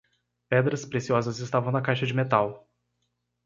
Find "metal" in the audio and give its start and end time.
2.15-2.67